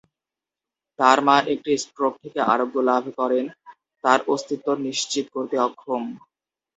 [0.99, 3.45] তার মা, একটি স্ট্রোক থেকে আরোগ্য লাভ করেন,
[4.03, 6.03] তার অস্তিত্ব নিশ্চিত করতে অক্ষম।